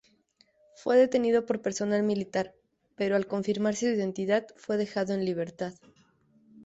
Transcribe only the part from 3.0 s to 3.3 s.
al